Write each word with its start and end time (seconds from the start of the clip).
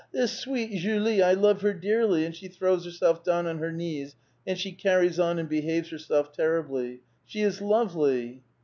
This 0.11 0.31
sweet 0.39 0.71
Julie, 0.79 1.21
I 1.21 1.33
love 1.33 1.61
her 1.61 1.75
dearlv!'* 1.75 2.25
and 2.25 2.35
she 2.35 2.47
throws 2.47 2.85
herself 2.85 3.23
down 3.23 3.45
on 3.45 3.59
her 3.59 3.71
knees 3.71 4.15
and 4.47 4.57
she 4.57 4.71
carries 4.71 5.19
on 5.19 5.37
and 5.37 5.47
behaves 5.47 5.91
herself 5.91 6.33
terriblj'. 6.35 7.01
She 7.27 7.41
is 7.43 7.61
lovely 7.61 8.41